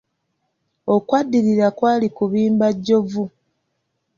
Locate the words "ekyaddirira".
0.95-1.67